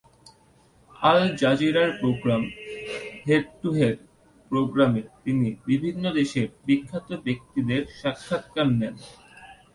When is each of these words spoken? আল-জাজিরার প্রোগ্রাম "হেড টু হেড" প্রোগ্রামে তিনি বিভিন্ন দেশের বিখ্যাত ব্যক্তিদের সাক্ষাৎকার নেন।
আল-জাজিরার 0.95 1.89
প্রোগ্রাম 1.99 2.41
"হেড 3.25 3.45
টু 3.61 3.69
হেড" 3.71 3.97
প্রোগ্রামে 4.51 5.01
তিনি 5.23 5.47
বিভিন্ন 5.65 6.03
দেশের 6.13 6.47
বিখ্যাত 6.65 7.09
ব্যক্তিদের 7.25 7.81
সাক্ষাৎকার 7.99 8.67
নেন। 8.79 8.95